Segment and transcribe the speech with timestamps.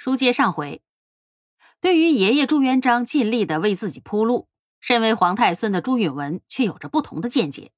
[0.00, 0.80] 书接上回，
[1.78, 4.48] 对于爷爷朱元璋尽力的为自己铺路，
[4.80, 7.70] 身为皇太孙的朱允文却有着不同的见解。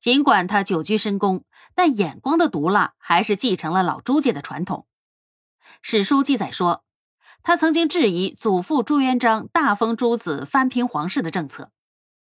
[0.00, 1.44] 尽管他久居深宫，
[1.76, 4.88] 但眼光的毒辣还是继承了老朱家的传统。
[5.80, 6.82] 史书记载说，
[7.44, 11.70] 他曾经质疑祖父朱元璋大封诸子翻平皇室的政策。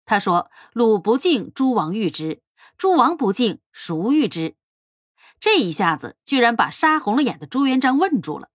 [0.05, 2.41] 他说：“鲁不敬，诸王御之；
[2.77, 4.57] 诸王不敬，孰御之？”
[5.39, 8.49] 这一下子居然把杀红了眼的朱元璋问住了。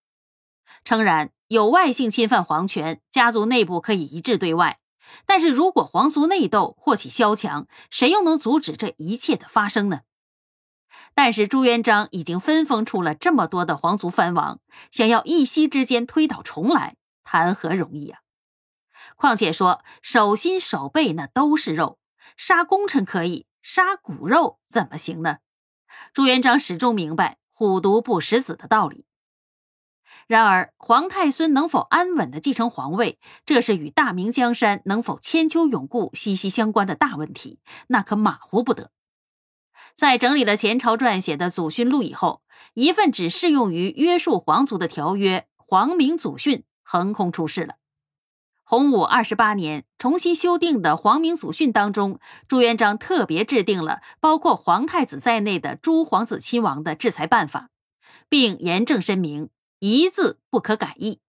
[0.83, 4.79] 诚然，有外姓侵犯皇权，家族内部可以一致对外。
[5.25, 10.01] 但是如果皇族内斗或起萧墙，谁又能阻止这一切的发生呢？
[11.15, 14.59] 但是朱元璋已经分封出了这么多的皇族藩王，
[14.91, 18.19] 想要一夕之间推倒重来，谈何容易啊！
[19.15, 21.99] 况且说手心手背那都是肉，
[22.37, 25.37] 杀功臣可以，杀骨肉怎么行呢？
[26.13, 29.05] 朱元璋始终明白“虎毒不食子”的道理。
[30.29, 38.91] 然而，皇太孙能否安稳的继承皇位，这是与大明江山能否千秋永固息息相关的大问题，那可马虎不得。
[39.95, 42.43] 在整理了前朝撰写的祖训录以后，
[42.75, 47.77] 一份只适用于约束皇族的条约《皇明祖训》横空出世了。
[48.63, 57.69] 洪武二十八年重新修订的《皇明祖训》当中，朱元璋特别制定了包括皇太子在内的诸皇子亲王的制裁办法，
[58.29, 59.49] 并严正申明。
[59.79, 61.21] 一字不可改易。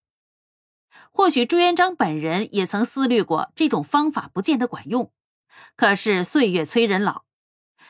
[1.11, 5.12] 或许朱元璋本人也曾思虑过这种方法不见得管用，
[5.77, 7.25] 可是岁月催人老，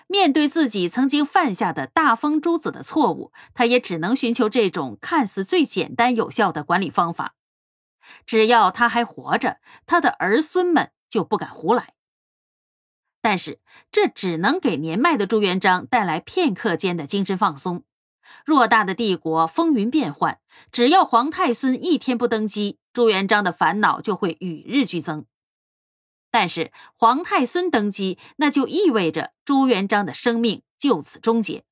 [0.07, 7.35] 面对自己曾经犯下的大封诸子的错误，他也只能寻求这种看似最简单有效的管理方法。
[8.27, 11.95] 只要他还活着，他的儿孙们就不敢胡来。
[13.23, 13.61] 但是
[13.93, 17.85] 这只能给年迈的朱元璋带来片刻间的精神放松。
[18.47, 20.41] 偌大的帝国风云变幻，
[20.73, 25.27] 只要皇太孙一天不登基，朱元璋的烦恼就会与日俱增。
[26.31, 31.65] 但是皇太孙登基，那就意味着朱元璋的生命就此终结，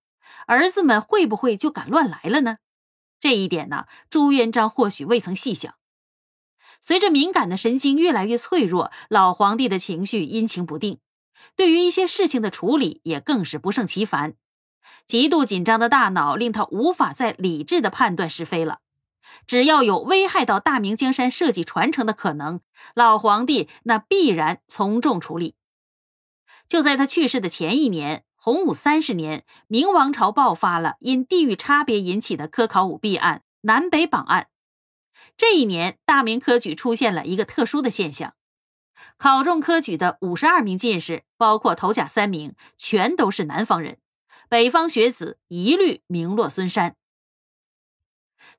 [0.46, 2.58] 儿子们会不会就敢乱来了呢？
[3.20, 5.74] 这一点呢，朱元璋或许未曾细想。
[6.80, 11.00] 随着敏感的神经越来越脆弱，老皇帝的情绪阴晴不定，
[11.56, 14.34] 对于一些事情的处理也更是不胜其烦。
[15.06, 18.80] 极度紧张的大脑令他无法再理智的判断是非了。
[19.46, 22.60] 只要有危害到大明江山社稷传承的可能，
[22.94, 25.54] 老皇帝那必然从重处理。
[26.66, 34.48] 就在他去世的前一年，洪武三十年，明王朝爆发了因地域差别引起的科考舞弊案——南北榜案。
[35.36, 38.34] 这一年，大明科举出现了一个特殊的现象：
[39.16, 43.98] 考中科举的五十二名进士，包括头甲三名，全都是南方人。
[44.50, 46.96] 北方学子一律名落孙山。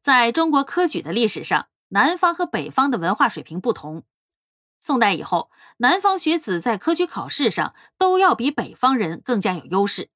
[0.01, 4.03] 在中国科举的历史上，南方和北方的文化水平不同。
[4.79, 10.11] 宋代以后，南方学子在科举考试上都要比北方人更加有优势，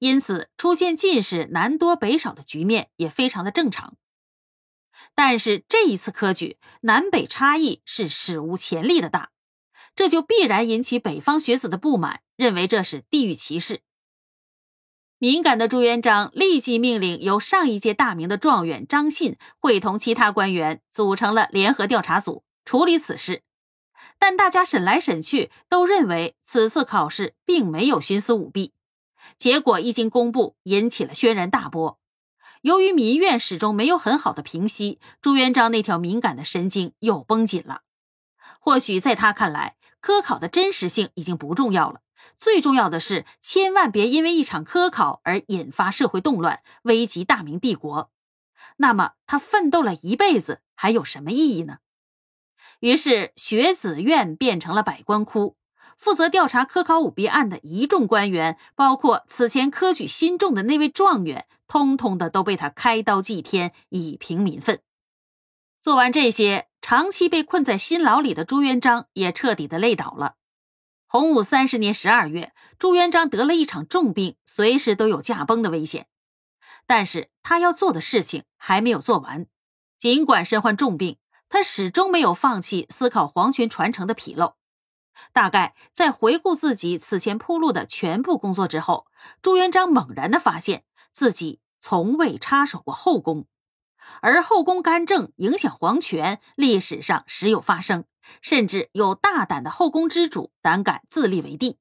[0.00, 3.96] 因此出现进士南多北少的局面也非常的正常。
[5.14, 9.30] 但是这一次科举，南北差异是史无前例的大，
[9.94, 13.82] 这就必然引起北方学子的不满，认为这是地域歧视。
[15.24, 23.42] 敏感的朱元璋立即命令由上一届大明的状元张信会同其他官员组成了联合调查组处理此事，
[24.18, 28.74] 但大家审来审去都认为此次考试并没有徇私舞弊。
[29.38, 31.98] 结果一经公布，引起了轩然大波。
[32.60, 37.80] 由于民怨始终没有很好的平息，朱元璋那条敏感的神经又绷紧了。
[38.60, 42.00] 或许在他看来，科考的真实性已经不重要了。
[42.36, 48.10] 最重要的是，千万别因为一场科考而引发社会动乱，危及大明帝国。
[48.78, 51.78] 那么，他奋斗了一辈子还有什么意义呢？
[52.80, 55.56] 于是，学子院变成了百官窟，
[55.96, 64.80] 负责调查科考舞弊案的一众官员，包括此前科举新中的那位状元，通通的都被他开刀祭天，以平民愤。
[65.80, 70.36] 做完这些，长期被困在新牢里的朱元璋也彻底的累倒了。
[71.14, 76.08] 洪武三十年十二月，朱元璋得了一场重病，随时都有驾崩的危险。
[76.88, 79.46] 但是他要做的事情还没有做完。
[79.96, 81.18] 尽管身患重病，
[81.48, 84.56] 他始终没有放弃思考皇权传承的纰漏。
[85.32, 89.06] 大概在回顾自己此前铺路的全部工作之后，
[89.40, 90.82] 朱元璋猛然的发现
[91.12, 93.46] 自己从未插手过后宫。
[94.20, 98.04] 而后宫干政影响皇权，历史上时有发生，
[98.40, 101.78] 甚至有大胆的后宫之主胆敢自立为帝。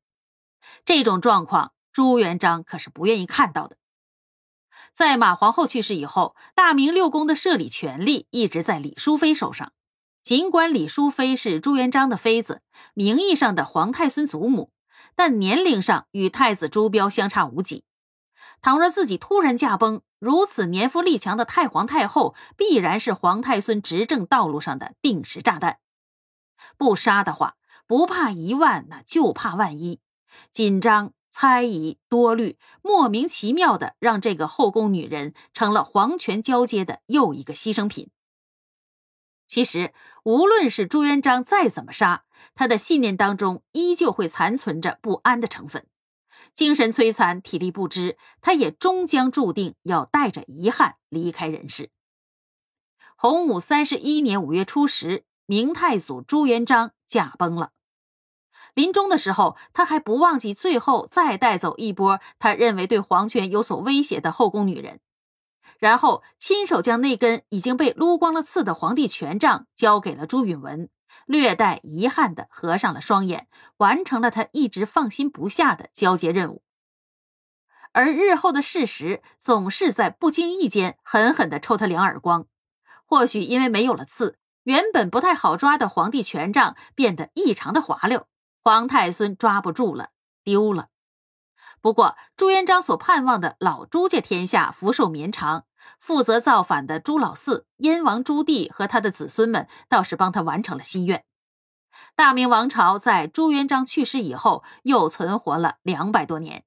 [0.86, 3.78] 这种状况，朱元璋可是不愿意看到的。
[4.92, 9.74] 在马皇后去世以后，大明六宫的设立权力一直在李淑妃手上。
[10.22, 12.62] 尽管李淑妃是朱元璋的妃子，
[12.94, 14.72] 名义上的皇太孙祖母，
[15.16, 17.84] 但年龄上与太子朱标相差无几。
[18.62, 25.80] 倘若自己突然驾崩，如此年富力强的太皇太后，必然是皇太孙执政道路上的定时炸弹。
[26.78, 27.58] 不杀的话，
[27.88, 30.00] 不怕一万，那就怕万一。
[30.52, 38.10] 紧张、猜疑、多虑，莫名其妙的让这个后宫女人成了皇权交接的又一个牺牲品。
[39.48, 39.94] 其实，
[40.24, 42.26] 无论是朱元璋再怎么杀，
[42.56, 45.86] 他的信念当中依旧会残存着不安的成分，
[46.56, 51.92] 精神摧残，体力不支，他也终将注定要带着遗憾离开人世。
[53.16, 57.72] 洪武三十一年五月初十，明太祖朱元璋驾崩了。
[58.74, 65.00] 临终的时候，他还不忘记最后再带走一波他认为对皇权有所威胁的后宫女人。
[65.80, 70.90] 然后亲手将那根已经被撸光了刺的皇帝权杖交给了朱允文，
[71.26, 73.48] 略带遗憾的合上了双眼，
[73.78, 76.64] 完成了他一直放心不下的交接任务。
[77.92, 82.48] 而日后的事实总是在不经意间狠狠的抽他两耳光，
[83.06, 88.28] 或许因为没有了刺，原本不太好抓的皇帝权杖变得异常的滑溜，
[88.64, 90.10] 皇太孙抓不住了，
[90.44, 90.88] 丢了。
[91.82, 95.66] 不过朱元璋所盼望的老朱家天下福寿绵长。
[96.00, 101.26] 负责造反的朱老四、燕王朱棣和他的子孙们倒是帮他完成了心愿。
[102.16, 106.64] 大明王朝在朱元璋去世以后又存活了两百多年。